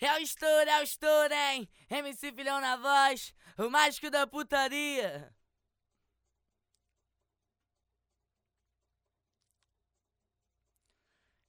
[0.00, 1.68] É o estouro, é o estouro, hein?
[1.90, 5.34] MC Filhão na voz, o mágico da putaria.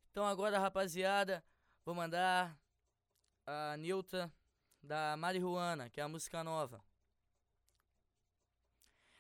[0.09, 1.44] Então agora, rapaziada,
[1.85, 2.59] vou mandar
[3.45, 4.34] a Nilta
[4.81, 6.84] da Marihuana, que é a música nova.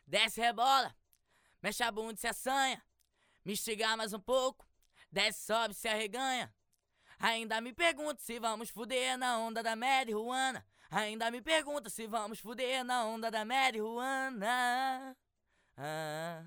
[0.07, 0.95] Desce, rebola,
[1.61, 2.83] mexe a bunda e se assanha.
[3.45, 4.67] Me estigar mais um pouco,
[5.11, 6.51] desce, sobe, se arreganha.
[7.19, 10.65] Ainda me pergunta se vamos fuder na onda da marihuana.
[10.89, 15.15] Ainda me pergunta se vamos fuder na onda da marihuana.
[15.77, 16.43] Ah.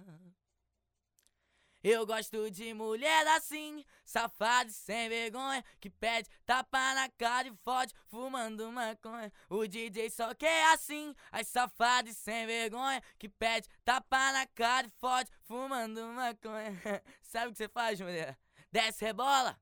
[1.84, 7.56] Eu gosto de mulher assim, safada e sem vergonha, que pede tapa na cara e
[7.64, 9.32] fode, fumando maconha.
[9.50, 14.86] O DJ só quer assim, as safadas e sem vergonha, que pede tapa na cara
[14.86, 16.72] e fode, fumando maconha.
[17.20, 18.38] Sabe o que você faz, mulher?
[18.70, 19.58] Desce, rebola,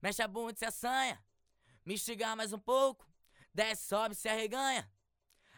[0.00, 1.22] mexe a bunda e se assanha.
[1.84, 3.06] Me estigar mais um pouco,
[3.54, 4.90] desce, sobe, se arreganha.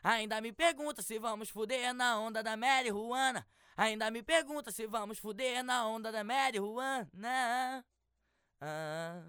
[0.02, 3.46] Ainda me pergunta se vamos fuder na onda da marihuana.
[3.76, 7.84] Ainda me pergunta se vamos fuder na onda da marihuana.
[8.60, 9.22] Ah.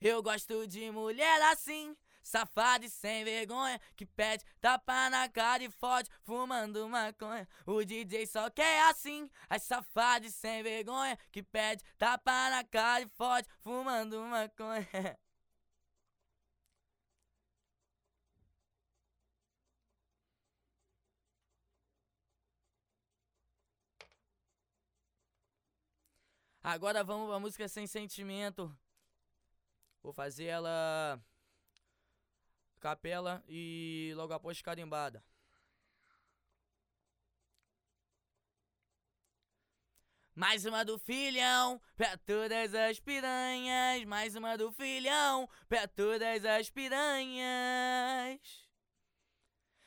[0.00, 5.70] Eu gosto de mulher assim, safada e sem vergonha, que pede tapa na cara e
[5.70, 7.48] fode, fumando maconha.
[7.66, 13.02] O DJ só quer assim, as safadas e sem vergonha, que pede tapa na cara
[13.02, 14.88] e fode, fumando maconha.
[26.62, 28.74] Agora vamos pra música sem sentimento.
[30.02, 31.20] Vou fazer ela
[32.80, 35.22] capela e logo após carimbada.
[40.34, 44.04] Mais uma do filhão, pra todas as piranhas.
[44.06, 48.40] Mais uma do filhão, pra todas as piranhas.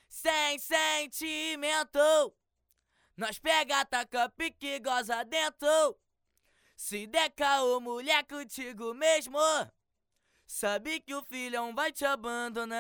[0.07, 1.97] Sem sentimento,
[3.17, 5.99] nós pega, taca, pique, goza dentro.
[6.75, 7.33] Se der
[7.81, 9.39] mulher contigo mesmo,
[10.45, 12.77] sabe que o filhão vai te abandonar.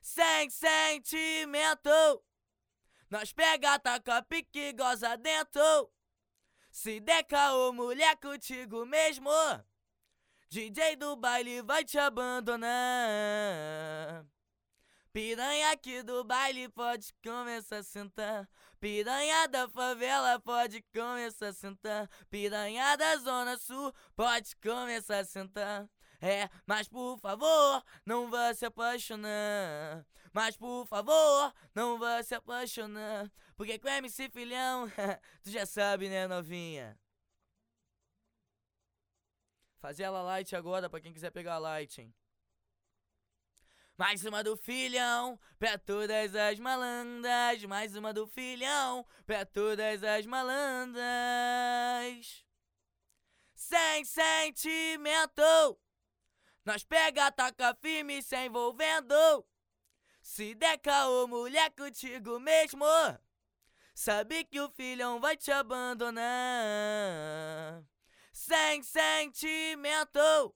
[0.00, 1.90] Sem sentimento,
[3.10, 5.90] nós pega, taca, pique, goza dentro.
[6.70, 9.30] Se der caô, mulher contigo mesmo,
[10.48, 12.68] DJ do baile vai te abandonar.
[15.18, 18.48] Piranha aqui do baile pode começar a sentar.
[18.78, 22.08] Piranha da favela pode começar a sentar.
[22.30, 25.90] Piranha da zona sul pode começar a sentar.
[26.20, 30.06] É, mas por favor, não vá se apaixonar.
[30.32, 33.28] Mas por favor, não vá se apaixonar.
[33.56, 34.88] Porque com MC Filhão,
[35.42, 36.96] tu já sabe, né, novinha?
[39.80, 42.14] Fazer ela light agora pra quem quiser pegar light, hein?
[43.98, 47.64] Mais uma do filhão, pra todas as malandras.
[47.64, 51.02] Mais uma do filhão, pra todas as malandras.
[53.56, 55.42] Sem sentimento,
[56.64, 59.44] nós pega, taca firme, se envolvendo.
[60.22, 62.86] Se der caô, mulher contigo mesmo.
[63.96, 66.22] Sabe que o filhão vai te abandonar.
[68.32, 70.54] Sem sentimento.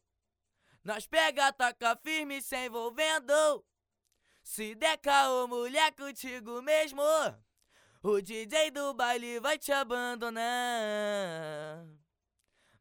[0.84, 3.64] Nós pega, taca firme, se envolvendo.
[4.42, 7.02] Se der caô, mulher contigo mesmo.
[8.02, 10.42] O DJ do baile vai te abandonar.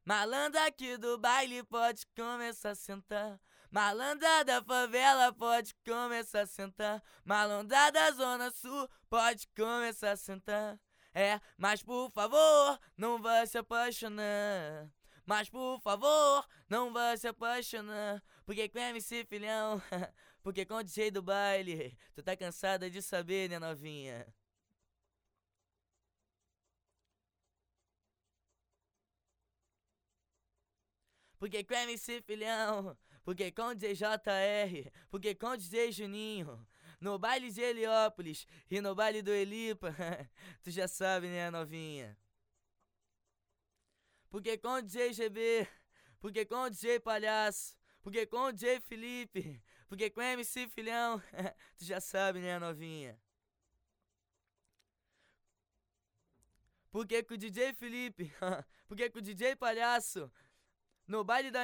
[0.03, 3.39] Malandra aqui do baile pode começar a sentar.
[3.69, 7.03] Malandra da favela pode começar a sentar.
[7.23, 10.79] Malandra da zona sul pode começar a sentar.
[11.13, 14.89] É, mas por favor, não vai se apaixonar.
[15.25, 18.23] Mas por favor, não vá se apaixonar.
[18.45, 19.81] Porque com MC Filhão,
[20.43, 24.25] porque com o DJ do baile, tu tá cansada de saber, né, novinha?
[31.39, 36.67] Porque com MC Filhão, porque com o DJ JR, porque com DJ Juninho,
[36.99, 39.95] no baile de Heliópolis e no baile do Elipa,
[40.63, 42.15] tu já sabe, né, novinha?
[44.31, 45.67] Porque com o DJ GB,
[46.21, 51.21] porque com o DJ Palhaço, porque com o DJ Felipe, porque com o MC Filhão,
[51.77, 53.19] tu já sabe, né, novinha?
[56.89, 58.33] Porque com o DJ Felipe,
[58.87, 60.31] porque com o DJ Palhaço,
[61.05, 61.63] no baile da.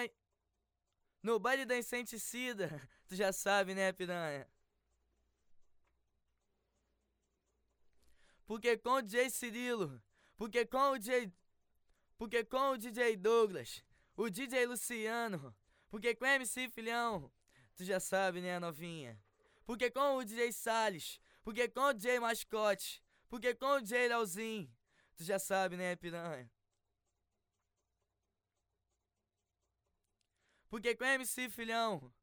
[1.23, 2.69] No baile da incenticida,
[3.07, 4.45] tu já sabe, né, piranha?
[8.45, 10.01] Porque com o DJ Cirilo,
[10.35, 11.31] porque com o DJ
[12.17, 13.83] porque com o DJ Douglas,
[14.15, 15.55] o DJ Luciano,
[15.89, 17.31] Porque com MC Filhão,
[17.75, 19.17] tu já sabe, né, novinha?
[19.65, 24.69] Porque com o DJ Salles, porque com o DJ Mascote, porque com o DJ Leozinho,
[25.15, 26.49] tu já sabe, né, piranha?
[30.69, 32.13] Porque com MC Filhão,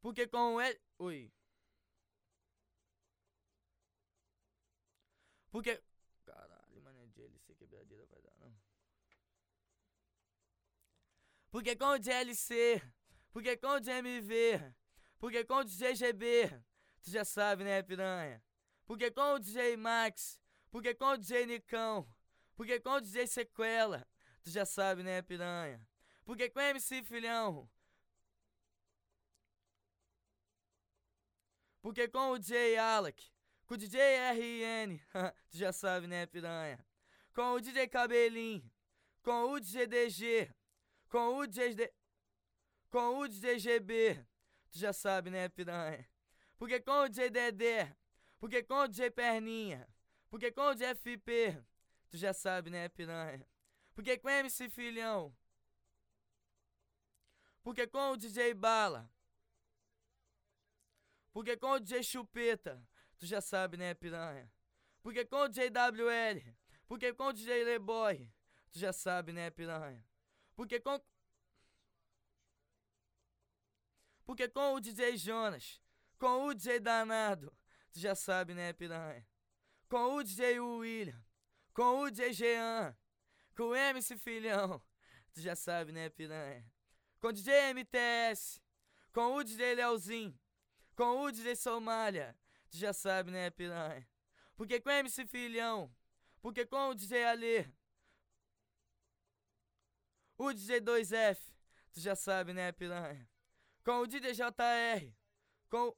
[0.00, 0.78] porque com ele.
[0.98, 1.32] Oi.
[5.50, 5.82] Porque.
[6.24, 8.54] Caralho, mano, é DLC quebradeira vai dar, não.
[11.50, 12.80] Porque com o DLC,
[13.32, 14.74] porque com o DMV,
[15.18, 16.48] porque com o DGB,
[17.02, 18.42] tu já sabe, né, piranha?
[18.86, 22.08] Porque com o DJ Max, porque com o DJ Nicão,
[22.54, 24.06] porque com o DJ Sequela,
[24.42, 25.84] tu já sabe, né, piranha?
[26.24, 27.68] Porque com o MC Filhão,
[31.82, 33.32] porque com o DJ Alec,
[33.70, 34.98] com o DJ RN,
[35.48, 36.84] tu já sabe, né, piranha?
[37.32, 38.68] Com o DJ Cabelinho,
[39.22, 40.52] com o DJ DG,
[41.08, 41.94] com o DJ
[42.90, 44.26] com o DJ GB,
[44.72, 46.04] tu já sabe, né, piranha?
[46.58, 47.96] Porque com o DJ Dedé,
[48.40, 49.88] porque com o DJ Perninha,
[50.28, 51.64] porque com o DJ FP,
[52.08, 53.46] tu já sabe, né, piranha?
[53.94, 55.32] Porque com o MC Filhão,
[57.62, 59.08] porque com o DJ Bala,
[61.32, 62.84] porque com o DJ Chupeta,
[63.20, 64.50] Tu já sabe, né, piranha?
[65.02, 66.56] Porque com o JWL,
[66.88, 68.32] porque com o DJ Leboy,
[68.72, 70.02] tu já sabe, né, piranha?
[70.56, 70.98] Porque com.
[74.24, 75.82] Porque com o DJ Jonas,
[76.18, 77.54] com o DJ Danado,
[77.92, 79.26] tu já sabe, né, piranha?
[79.86, 81.22] Com o DJ William,
[81.74, 82.96] com o DJ Jean,
[83.54, 84.82] com o MC Filhão,
[85.30, 86.64] tu já sabe, né, piranha?
[87.20, 88.62] Com o DJ MTS,
[89.12, 90.40] com o DJ Leozinho,
[90.96, 92.34] com o DJ Somália,
[92.70, 94.06] Tu já sabe, né, piranha?
[94.56, 95.92] Porque com MC Filhão,
[96.40, 97.66] porque com o DJ Alê,
[100.38, 101.38] o DJ 2F,
[101.92, 103.28] tu já sabe, né, piranha?
[103.84, 105.12] Com o DJ JR,
[105.68, 105.96] com,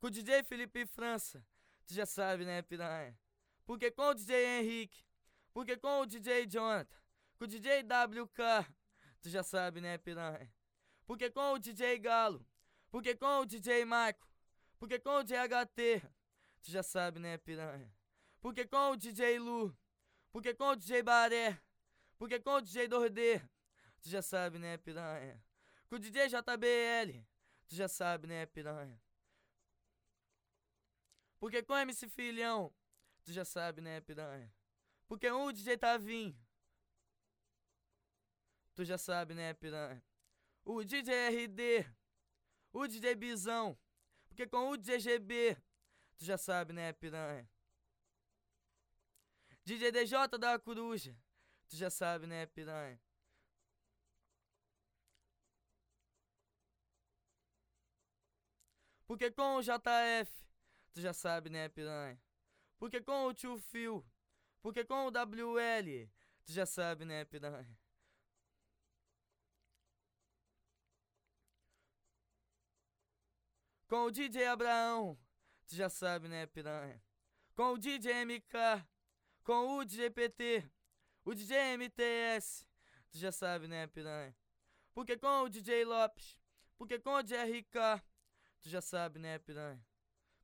[0.00, 1.46] com o DJ Felipe França,
[1.86, 3.18] tu já sabe, né, piranha?
[3.64, 5.04] Porque com o DJ Henrique,
[5.52, 6.96] porque com o DJ Jonathan,
[7.36, 8.72] com o DJ WK,
[9.20, 10.50] tu já sabe, né, piranha?
[11.04, 12.46] Porque com o DJ Galo,
[12.90, 14.26] porque com o DJ Marco,
[14.78, 16.02] porque com o DJ HT,
[16.62, 17.92] tu já sabe, né, piranha?
[18.40, 19.76] Porque com o DJ Lu,
[20.30, 21.60] porque com o DJ Baré,
[22.18, 23.40] porque com o DJ Dordê,
[24.00, 25.42] tu já sabe, né, piranha?
[25.88, 27.24] Com o DJ JBL,
[27.68, 29.00] tu já sabe, né, piranha?
[31.38, 32.72] Porque com o MC Filhão,
[33.22, 34.52] tu já sabe, né, piranha?
[35.06, 36.36] Porque um DJ Tavinho,
[38.74, 40.02] tu já sabe, né, piranha?
[40.64, 41.86] O DJ RD,
[42.80, 43.78] o DJ Bizão.
[44.28, 45.56] Porque com o DJ GB,
[46.18, 47.48] tu já sabe, né, piranha?
[49.64, 51.16] DJ DJ da Coruja,
[51.68, 53.00] tu já sabe, né, piranha?
[59.06, 60.30] Porque com o JF,
[60.92, 62.20] tu já sabe, né, piranha?
[62.78, 64.04] Porque com o Tio Phil,
[64.60, 66.10] porque com o WL,
[66.44, 67.76] tu já sabe, né, piranha?
[73.88, 75.16] Com o DJ Abraão,
[75.68, 77.00] tu já sabe, né, piranha?
[77.54, 78.84] Com o DJ MK,
[79.44, 80.68] com o DJ PT,
[81.24, 82.66] o DJ MTS,
[83.10, 84.36] tu já sabe, né, piranha?
[84.92, 86.36] Porque com o DJ Lopes,
[86.76, 88.02] porque com o DJ RK,
[88.60, 89.80] tu já sabe, né, piranha?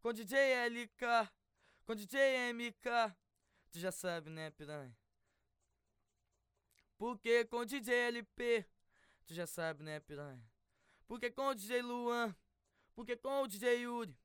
[0.01, 1.33] Com o DJ LK,
[1.85, 3.17] com o DJ MK,
[3.73, 4.97] tu já sabe, né, piranha?
[6.97, 8.65] Porque com o DJ LP,
[9.27, 10.49] tu já sabe, né, piranha?
[11.09, 12.37] Porque com o DJ Luan,
[12.95, 14.17] porque com o DJ Yuri,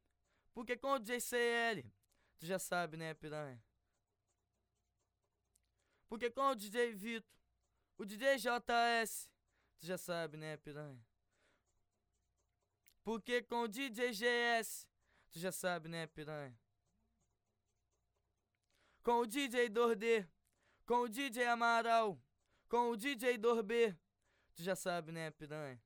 [0.53, 1.93] porque com o DJ CL,
[2.37, 3.61] tu já sabe, né, piranha?
[6.07, 7.29] Porque com o DJ Vitor,
[7.97, 9.29] o DJ JS,
[9.77, 11.05] tu já sabe, né, piranha?
[13.03, 14.87] Porque com o DJ GS,
[15.31, 16.57] tu já sabe, né, piranha?
[19.03, 20.27] Com o DJ Dordê,
[20.85, 22.21] com o DJ Amaral,
[22.67, 23.97] com o DJ Dorbe,
[24.53, 25.81] tu já sabe, né, piranha?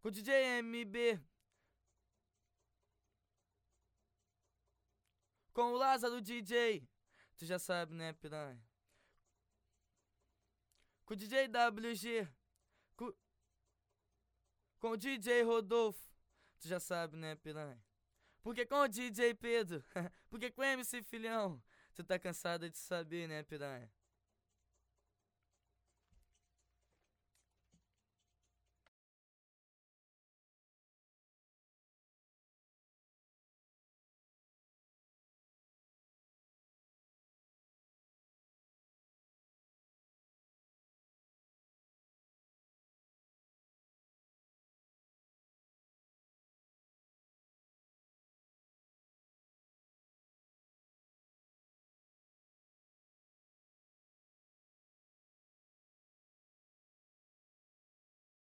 [0.00, 1.20] Com o DJ MB,
[5.56, 6.86] com o Lázaro DJ.
[7.38, 8.62] Tu já sabe, né, piranha?
[11.06, 12.28] Com o DJ WG.
[12.94, 15.98] Com, o DJ Rodolfo.
[16.60, 17.82] Tu já sabe, né, piranha?
[18.42, 19.82] Porque com o DJ Pedro.
[20.28, 21.62] Porque com o MC Filhão.
[21.94, 23.90] Tu tá cansado de saber, né, piranha?